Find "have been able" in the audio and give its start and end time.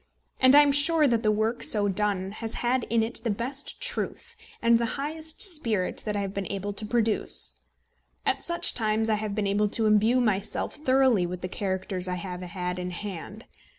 6.21-6.73, 9.21-9.69